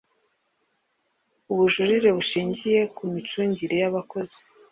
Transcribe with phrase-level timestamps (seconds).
[1.51, 4.39] Ubujurire bushingiye ku micungire y Abakozi